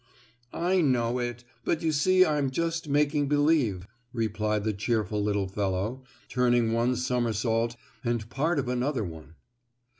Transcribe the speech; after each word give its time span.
"I 0.51 0.81
know 0.81 1.19
it, 1.19 1.43
but 1.63 1.83
you 1.83 1.91
see 1.91 2.25
I'm 2.25 2.49
just 2.49 2.89
making 2.89 3.27
believe," 3.27 3.87
replied 4.13 4.63
the 4.63 4.73
cheerful 4.73 5.21
little 5.23 5.47
fellow, 5.47 6.01
turning 6.27 6.73
one 6.73 6.95
somersault 6.95 7.75
and 8.03 8.27
part 8.27 8.57
of 8.57 8.67
another 8.67 9.03
one. 9.03 9.35